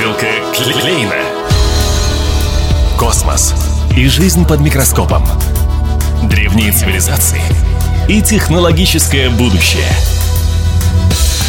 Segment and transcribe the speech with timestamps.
[0.00, 1.14] Бутылка Клейна.
[2.98, 3.52] Космос
[3.94, 5.22] и жизнь под микроскопом.
[6.22, 7.42] Древние цивилизации
[8.08, 9.92] и технологическое будущее.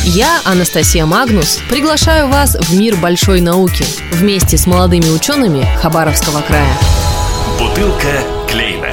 [0.04, 6.74] Я, Анастасия Магнус, приглашаю вас в мир большой науки вместе с молодыми учеными Хабаровского края.
[7.58, 8.90] Бутылка Клейна.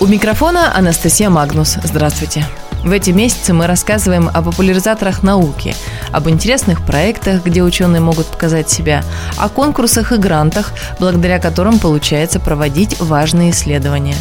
[0.00, 1.76] У микрофона Анастасия Магнус.
[1.84, 2.46] Здравствуйте.
[2.84, 5.74] В эти месяцы мы рассказываем о популяризаторах науки,
[6.12, 9.04] об интересных проектах, где ученые могут показать себя,
[9.36, 14.16] о конкурсах и грантах, благодаря которым получается проводить важные исследования.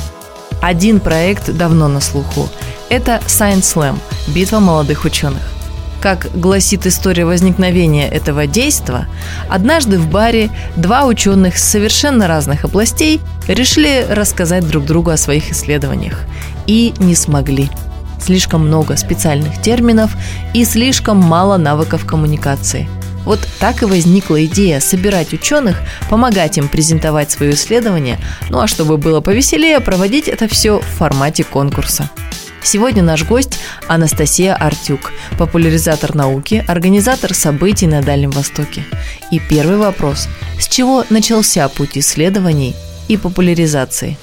[0.60, 2.50] Один проект давно на слуху.
[2.90, 5.42] Это Science Slam– битва молодых ученых.
[6.02, 9.06] Как гласит история возникновения этого действа,
[9.50, 15.52] однажды в баре два ученых с совершенно разных областей решили рассказать друг другу о своих
[15.52, 16.22] исследованиях.
[16.66, 17.70] И не смогли–
[18.20, 20.16] слишком много специальных терминов
[20.54, 22.88] и слишком мало навыков коммуникации.
[23.26, 28.20] Вот так и возникла идея собирать ученых, помогать им презентовать свое исследование,
[28.50, 32.10] ну а чтобы было повеселее, проводить это все в формате конкурса.
[32.64, 38.84] Сегодня наш гость Анастасия Артюк, популяризатор науки, организатор событий на Дальнем Востоке.
[39.32, 40.28] И первый вопрос–
[40.60, 42.76] с чего начался путь исследований
[43.08, 44.18] и популяризации?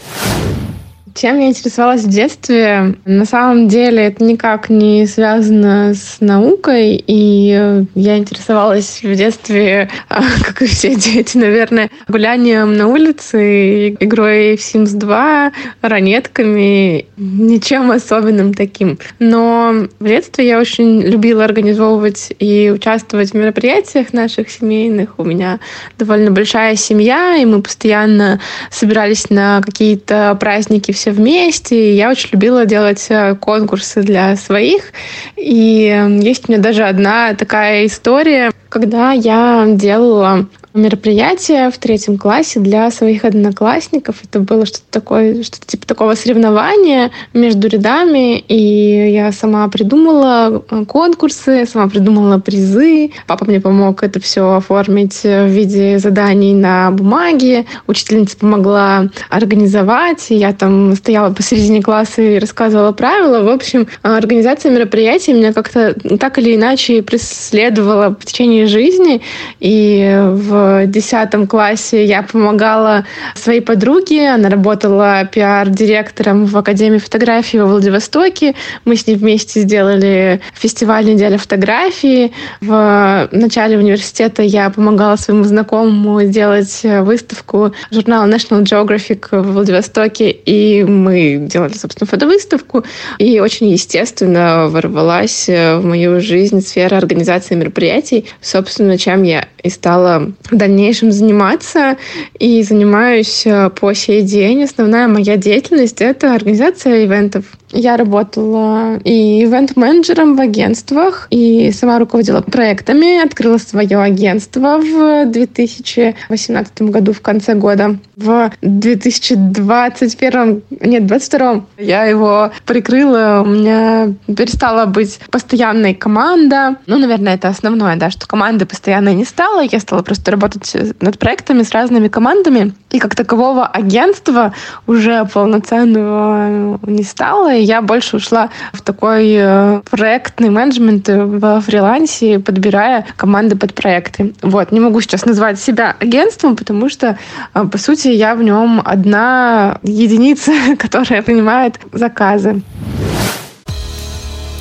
[1.15, 2.97] Чем я интересовалась в детстве?
[3.05, 10.63] На самом деле это никак не связано с наукой, и я интересовалась в детстве, как
[10.63, 18.99] и все дети, наверное, гулянием на улице, игрой в Sims 2, ранетками, ничем особенным таким.
[19.21, 25.19] Но в детстве я очень любила организовывать и участвовать в мероприятиях наших семейных.
[25.19, 25.61] У меня
[25.97, 28.41] довольно большая семья, и мы постоянно
[28.73, 31.91] собирались на какие-то праздники все вместе.
[31.91, 34.93] И я очень любила делать э, конкурсы для своих.
[35.37, 42.19] И э, есть у меня даже одна такая история, когда я делала мероприятие в третьем
[42.19, 44.17] классе для своих одноклассников.
[44.25, 48.39] Это было что-то такое, что-то типа такого соревнования между рядами.
[48.39, 53.13] И я сама придумала э, конкурсы, сама придумала призы.
[53.29, 57.67] Папа мне помог это все оформить в виде заданий на бумаге.
[57.87, 60.29] Учительница помогла организовать.
[60.31, 63.45] И я там стояла посередине класса и рассказывала правила.
[63.45, 69.23] В общем, организация мероприятия меня как-то так или иначе преследовала в течение жизни.
[69.61, 73.05] И в в десятом классе я помогала
[73.35, 74.31] своей подруге.
[74.31, 78.55] Она работала пиар-директором в Академии фотографии во Владивостоке.
[78.85, 82.33] Мы с ней вместе сделали фестиваль «Неделя фотографии».
[82.61, 90.85] В начале университета я помогала своему знакомому сделать выставку журнала National Geographic в Владивостоке, и
[90.85, 92.85] мы делали, собственно, фотовыставку.
[93.19, 100.33] И очень естественно ворвалась в мою жизнь сфера организации мероприятий, собственно, чем я и стала
[100.55, 101.97] в дальнейшем заниматься.
[102.39, 104.65] И занимаюсь э, по сей день.
[104.65, 107.45] Основная моя деятельность— это организация ивентов.
[107.75, 116.83] Я работала и ивент-менеджером в агентствах, и сама руководила проектами, открыла свое агентство в 2018
[116.83, 117.97] году, в конце года.
[118.15, 126.77] В 2021, нет, 2022 я его прикрыла, у меня перестала быть постоянной команда.
[126.87, 131.19] Ну, наверное, это основное, да, что команды постоянной не стало, я стала просто работать над
[131.19, 134.55] проектами с разными командами, и как такового агентства
[134.87, 143.07] уже полноценного не стало, я больше ушла в такой э, проектный менеджмент в фрилансе, подбирая
[143.17, 144.35] команды под проекты.
[144.43, 144.73] Вот.
[144.73, 147.19] Не могу сейчас назвать себя агентством, потому что,
[147.55, 152.63] э, по сути, я в нем одна единица, которая принимает заказы.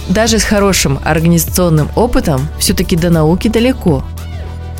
[0.10, 4.04] Даже с хорошим организационным опытом все-таки до науки далеко.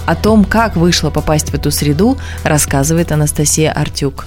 [0.06, 4.26] О том, как вышло попасть в эту среду, рассказывает Анастасия Артюк.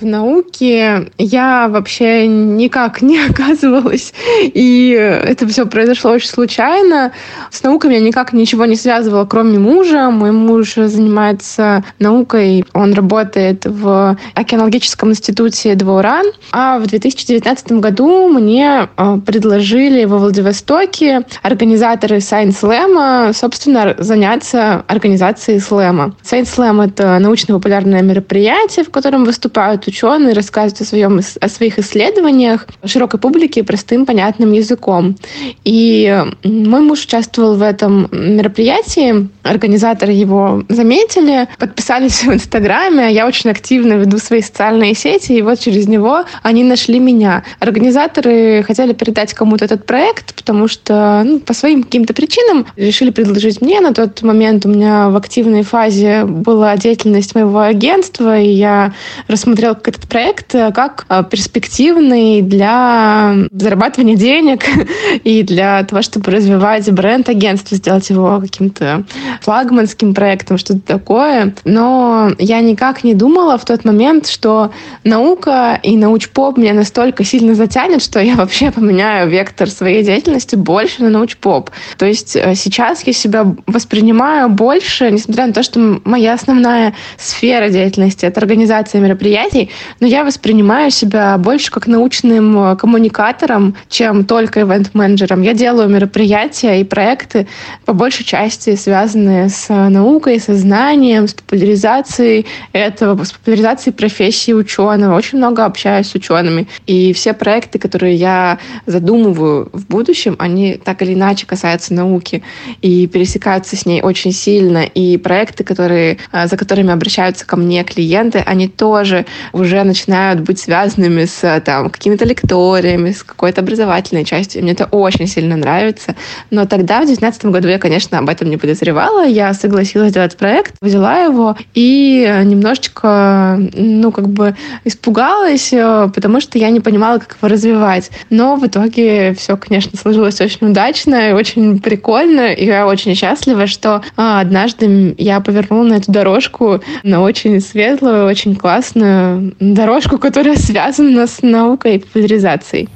[0.00, 4.12] В науке я вообще никак не оказывалась,
[4.42, 7.12] и это все произошло очень случайно.
[7.50, 10.10] С наукой меня никак ничего не связывало, кроме мужа.
[10.10, 18.88] Мой муж занимается наукой, он работает в океанологическом институте Двоуран, а в 2019 году мне
[18.96, 26.16] э, предложили во Владивостоке организаторы Science Slam, собственно, заняться организацией слэма.
[26.24, 32.66] Science Slam— это научно-популярное мероприятие, в котором выступают ученые, рассказывают о, своем, о своих исследованиях
[32.84, 35.16] широкой публике простым, понятным языком.
[35.64, 43.26] И мой муж участвовал в этом мероприятии, организаторы его заметили, подписались в Инстаграме, а я
[43.26, 47.44] очень активно веду свои социальные сети, и вот через него они нашли меня.
[47.60, 53.60] Организаторы хотели передать кому-то этот проект, потому что ну, по своим каким-то причинам решили предложить
[53.60, 53.80] мне.
[53.80, 58.92] На тот момент у меня в активной фазе была деятельность моего агентства, и я
[59.28, 64.64] рассмотрела этот проект э, как э, перспективный для зарабатывания денег
[65.24, 69.04] и для того, чтобы развивать бренд агентства, сделать его каким-то
[69.40, 71.54] флагманским проектом, что-то такое.
[71.64, 74.70] Но я никак не думала в тот момент, что
[75.02, 81.02] наука и научпоп меня настолько сильно затянет, что я вообще поменяю вектор своей деятельности больше
[81.02, 81.70] на научпоп.
[81.96, 87.68] То есть э, сейчас я себя воспринимаю больше, несмотря на то, что моя основная сфера
[87.68, 89.63] деятельности— это организация мероприятий,
[90.00, 95.42] но я воспринимаю себя больше как научным э, коммуникатором, чем только ивент-менеджером.
[95.42, 97.46] Я делаю мероприятия и проекты
[97.84, 105.16] по большей части связанные с наукой, со знанием, с популяризацией этого, с популяризацией профессии ученого.
[105.16, 106.66] Очень много общаюсь с учеными.
[106.86, 112.42] И все проекты, которые я задумываю в будущем, они так или иначе касаются науки
[112.82, 114.84] и пересекаются с ней очень сильно.
[114.84, 120.58] И проекты, которые, а, за которыми обращаются ко мне клиенты, они тоже уже начинают быть
[120.58, 124.62] связанными с там, какими-то лекториями, с какой-то образовательной частью.
[124.62, 126.16] Мне это очень сильно нравится.
[126.50, 129.24] Но тогда, в 2019 году, я, конечно, об этом не подозревала.
[129.24, 136.58] Я согласилась сделать проект, взяла его и немножечко, ну, как бы испугалась, э, потому что
[136.58, 138.10] я не понимала, как его развивать.
[138.30, 142.52] Но в итоге все, конечно, сложилось очень удачно и очень прикольно.
[142.52, 148.26] И я очень счастлива, что а, однажды я повернула на эту дорожку, на очень светлую,
[148.26, 152.88] очень классную дорожку, которая связана с наукой и популяризацией.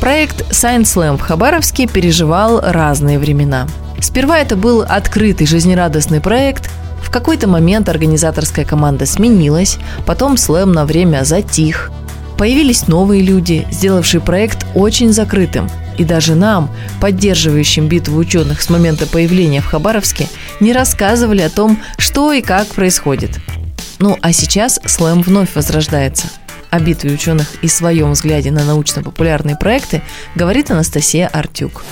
[0.00, 3.66] Проект Science Slam в Хабаровске переживал разные времена.
[4.00, 6.70] Сперва это был открытый жизнерадостный проект,
[7.02, 11.90] в какой-то момент организаторская команда сменилась, потом слэм на время затих.
[12.36, 15.68] Появились новые люди, сделавшие проект очень закрытым.
[15.96, 20.28] И даже нам, поддерживающим битву ученых с момента появления в Хабаровске,
[20.60, 23.40] не рассказывали о том, что и как происходит.
[23.98, 26.28] Ну а сейчас слэм вновь возрождается.
[26.70, 30.02] О битве ученых и своем взгляде на научно-популярные проекты
[30.34, 31.82] говорит Анастасия Артюк.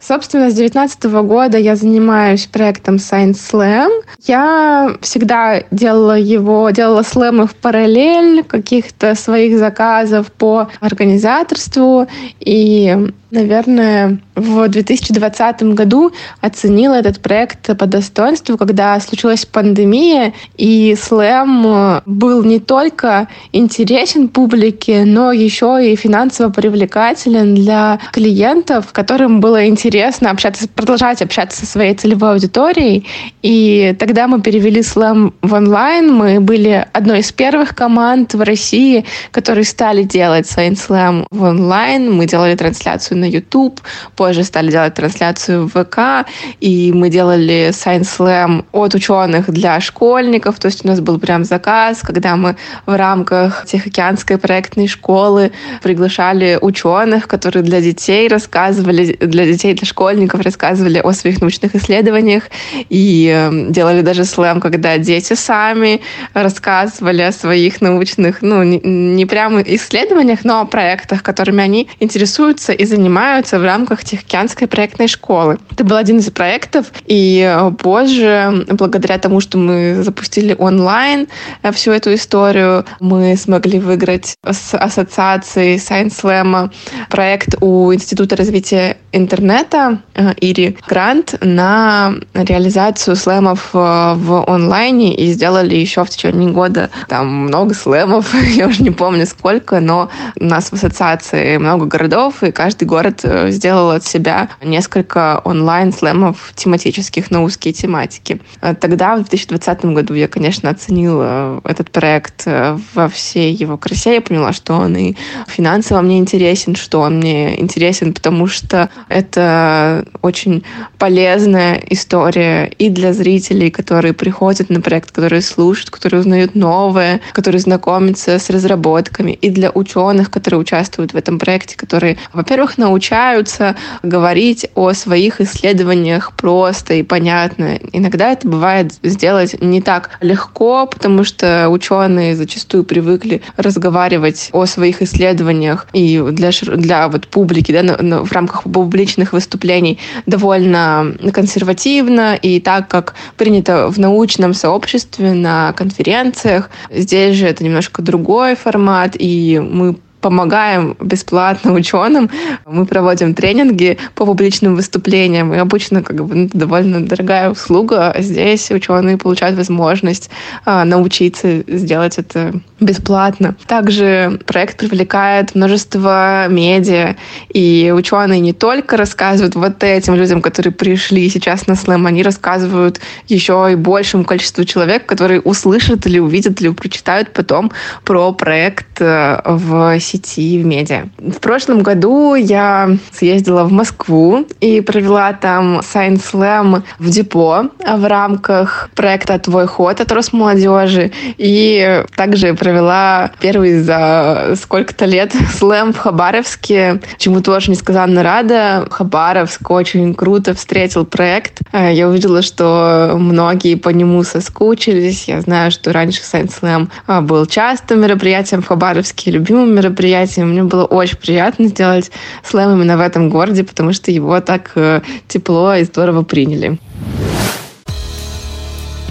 [0.00, 4.02] Собственно, с 2019 года я занимаюсь проектом Science Slam.
[4.26, 12.08] Я всегда делала его, делала слэмы в параллель каких-то своих заказов по организаторству.
[12.40, 22.02] И наверное, в 2020 году оценила этот проект по достоинству, когда случилась пандемия, и слэм
[22.04, 30.30] был не только интересен публике, но еще и финансово привлекателен для клиентов, которым было интересно
[30.30, 33.06] общаться, продолжать общаться со своей целевой аудиторией.
[33.40, 36.12] И тогда мы перевели слэм в онлайн.
[36.12, 42.12] Мы были одной из первых команд в России, которые стали делать Science Slam в онлайн.
[42.12, 43.80] Мы делали трансляцию на YouTube,
[44.16, 46.28] позже стали делать трансляцию в ВК,
[46.60, 51.44] и мы делали Science Slam от ученых для школьников, то есть у нас был прям
[51.44, 55.52] заказ, когда мы в рамках Тихоокеанской проектной школы
[55.82, 62.44] приглашали ученых, которые для детей рассказывали, для детей, для школьников рассказывали о своих научных исследованиях,
[62.90, 66.00] и эм, делали даже слэм, когда дети сами
[66.34, 72.72] рассказывали о своих научных, ну, не, не прямо исследованиях, но о проектах, которыми они интересуются
[72.72, 75.58] и занимаются занимаются в рамках Тихоокеанской проектной школы.
[75.70, 81.28] Это был один из проектов, и э, позже, благодаря тому, что мы запустили онлайн
[81.62, 86.70] э, всю эту историю, мы смогли выиграть с ассоциацией Science Slam
[87.10, 95.74] проект у Института развития интернета э, ИРИ грант на реализацию слэмов в онлайне и сделали
[95.74, 100.70] еще в течение года там много слэмов, я уже не помню сколько, но у нас
[100.70, 107.42] в ассоциации много городов, и каждый город э, сделал от себя несколько онлайн-слэмов тематических на
[107.42, 108.40] узкие тематики.
[108.60, 114.14] Э, тогда, в 2020 году, я, конечно, оценила этот проект э, во всей его красе.
[114.14, 115.16] Я поняла, что он и
[115.46, 120.64] финансово мне интересен, что он мне интересен, потому что Это очень
[120.98, 127.60] полезная история и для зрителей, которые приходят на проект, которые слушают, которые узнают новое, которые
[127.60, 134.66] знакомятся с разработками, и для ученых, которые участвуют в этом проекте, которые, во-первых, научаются говорить
[134.74, 137.78] о своих исследованиях просто и понятно.
[137.92, 145.02] Иногда это бывает сделать не так легко, потому что ученые зачастую привыкли разговаривать о своих
[145.02, 152.88] исследованиях и для, для вот публики, да, в рамках публичных выступлений довольно консервативно и так,
[152.88, 156.68] как принято в научном сообществе на конференциях.
[156.90, 162.30] Здесь же это немножко другой формат, и мы помогаем бесплатно ученым.
[162.64, 168.14] Мы проводим тренинги по публичным выступлениям, и обычно как бы, ну, довольно дорогая услуга.
[168.18, 170.30] Здесь ученые получают возможность
[170.64, 173.56] а, научиться сделать это бесплатно.
[173.66, 177.16] Также проект привлекает множество медиа,
[177.52, 183.00] и ученые не только рассказывают вот этим людям, которые пришли сейчас на слэм, они рассказывают
[183.26, 187.72] еще и большему количеству человек, которые услышат или увидят, или прочитают потом
[188.04, 191.08] про проект э, в сети, в медиа.
[191.18, 198.08] В прошлом году я съездила в Москву и провела там Science Slam в депо в
[198.08, 201.12] рамках проекта «Твой ход» от Росмолодежи.
[201.38, 208.86] И также провела первый за сколько-то лет слэм в Хабаровске, чему тоже несказанно рада.
[208.90, 211.60] Хабаровск очень круто встретил проект.
[211.72, 215.28] Я увидела, что многие по нему соскучились.
[215.28, 220.50] Я знаю, что раньше Science Slam был частым мероприятием в Хабаровске, любимым мероприятием мероприятием.
[220.50, 222.10] Мне было очень приятно сделать
[222.44, 226.78] слэм именно в этом городе, потому что его так э, тепло и здорово приняли.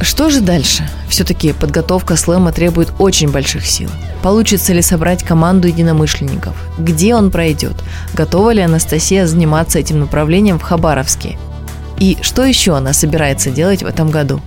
[0.01, 0.87] Что же дальше?
[1.07, 3.89] Все-таки подготовка слэма требует очень больших сил.
[4.23, 6.55] Получится ли собрать команду единомышленников?
[6.79, 7.75] Где он пройдет?
[8.13, 11.37] Готова ли Анастасия заниматься этим направлением в Хабаровске?
[11.99, 14.41] И что еще она собирается делать в этом году?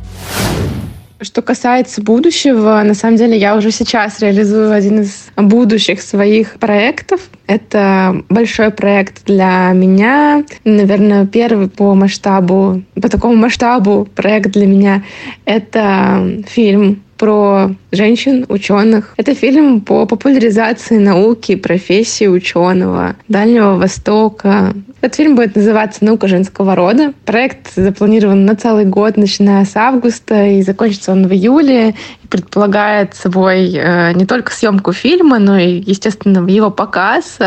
[1.21, 7.31] Что касается будущего, на самом деле я уже сейчас реализую один из будущих своих проектов.
[7.47, 10.45] Это большой проект для меня.
[10.65, 15.05] Наверное, первый по масштабу, по такому масштабу проект для меня—
[15.45, 19.15] это фильм про женщин, ученых.
[19.17, 24.75] Это фильм по популяризации науки, профессии ученого Дальнего Востока.
[25.05, 27.13] Этот фильм будет называться «Наука женского рода».
[27.27, 31.95] Проект запланирован на целый год, начиная с августа, и закончится он в июле
[32.35, 37.39] предполагает собой э, не только съемку фильма, но и, естественно, его показ.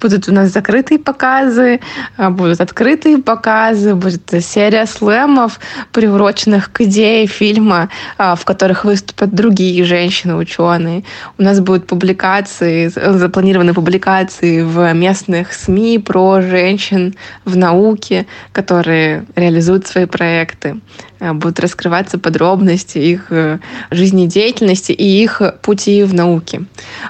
[0.00, 1.80] Будут у нас закрытые показы,
[2.16, 5.58] э, будут открытые показы, будет серия слэмов,
[5.92, 7.88] приуроченных к идее фильма,
[8.18, 11.04] э, в которых выступят другие женщины-ученые.
[11.38, 16.97] У нас будут публикации, запланированы публикации в местных СМИ про женщин
[17.44, 20.80] в науке, которые реализуют свои проекты.
[21.20, 23.58] Э, будут раскрываться подробности их э,
[23.90, 26.62] жизнедеятельности и их пути в науке.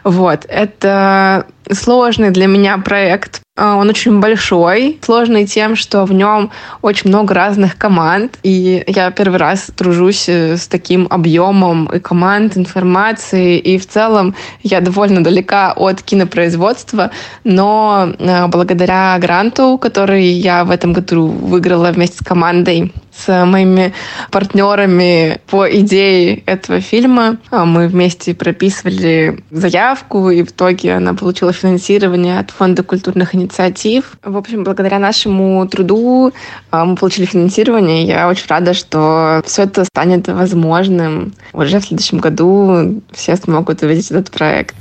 [0.04, 0.46] Вот.
[0.48, 3.40] Это сложный для меня проект.
[3.56, 6.50] Э, он очень большой, сложный тем, что в нем
[6.82, 13.58] очень много разных команд, и я первый раз тружусь с таким объемом и команд, информации,
[13.58, 17.10] и в целом я довольно далека от кинопроизводства,
[17.44, 18.12] но
[18.48, 23.92] благодаря гранту, который я в этом году выиграла вместе с командой, с моими
[24.30, 27.38] партнерами по идее этого фильма.
[27.50, 34.12] А, мы вместе прописывали заявку, и в итоге она получила финансирование от Фонда культурных инициатив.
[34.22, 36.32] В общем, благодаря нашему труду
[36.70, 38.04] а, мы получили финансирование.
[38.04, 41.32] Я очень рада, что все это станет возможным.
[41.52, 44.76] Уже в следующем году все смогут увидеть этот проект.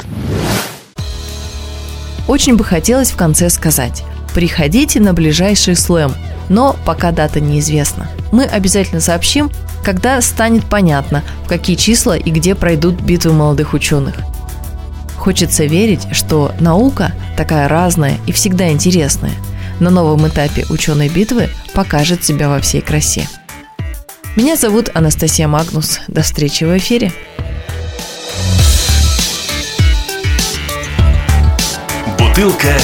[2.28, 4.04] Очень бы хотелось в конце сказать.
[4.38, 6.14] Приходите на ближайший слэм–
[6.48, 8.08] но пока дата неизвестна.
[8.32, 9.50] Мы обязательно сообщим,
[9.84, 14.16] когда станет понятно, в какие числа и где пройдут битвы молодых ученых.
[15.18, 19.34] Хочется верить, что наука такая разная и всегда интересная.
[19.80, 23.28] На новом этапе ученой битвы покажет себя во всей красе.
[24.36, 26.00] Меня зовут Анастасия Магнус.
[26.08, 27.12] До встречи в эфире.
[32.20, 32.76] Бутылка